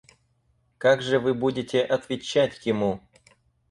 [0.79, 3.01] Как же вы будете отвечать ему?